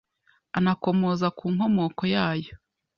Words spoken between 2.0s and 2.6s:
yayo.